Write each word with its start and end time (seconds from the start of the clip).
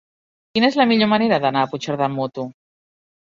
Quina 0.55 0.69
és 0.71 0.77
la 0.79 0.85
millor 0.91 1.09
manera 1.11 1.39
d'anar 1.43 1.67
a 1.67 1.71
Puigcerdà 1.75 2.09
amb 2.09 2.19
moto? 2.23 2.47